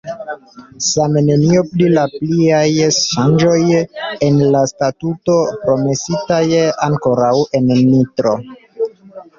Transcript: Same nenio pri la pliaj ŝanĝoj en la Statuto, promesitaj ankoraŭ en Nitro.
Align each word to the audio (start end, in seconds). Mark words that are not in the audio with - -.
Same 0.91 1.21
nenio 1.25 1.63
pri 1.73 1.89
la 1.97 2.05
pliaj 2.13 2.71
ŝanĝoj 2.97 3.59
en 4.29 4.41
la 4.57 4.65
Statuto, 4.73 5.37
promesitaj 5.67 6.43
ankoraŭ 6.91 7.35
en 7.61 7.73
Nitro. 7.89 8.37